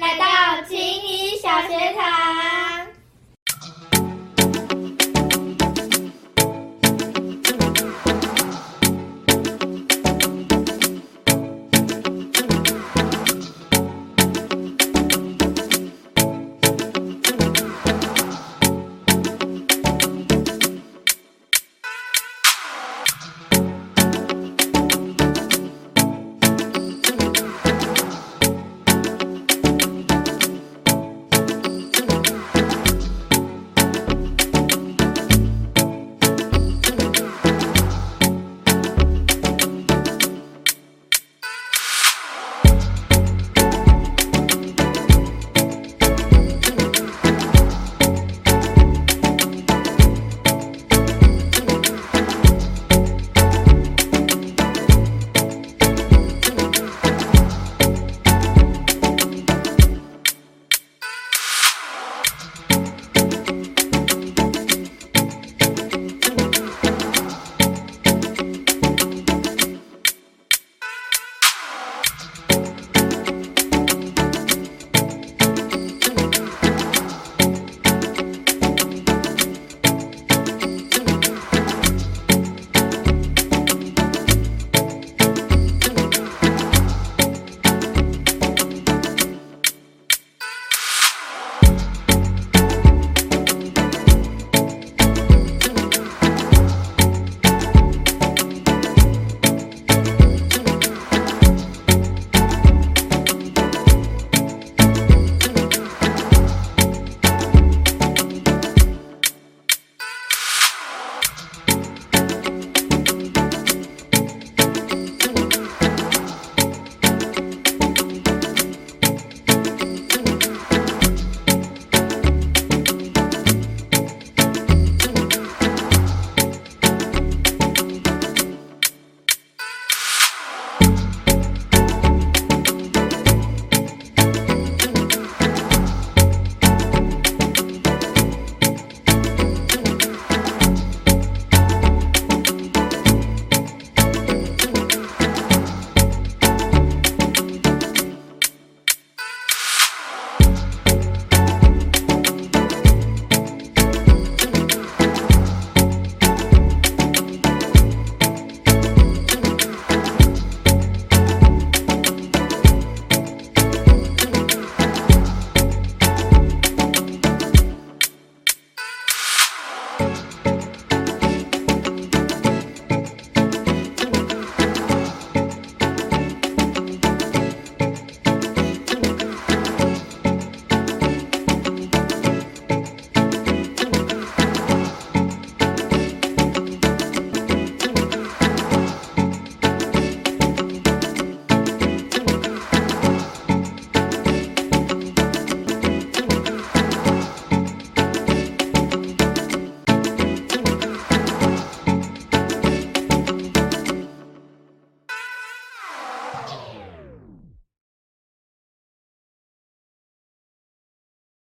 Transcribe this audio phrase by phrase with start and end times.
[0.00, 2.53] 来到锦鲤小学堂。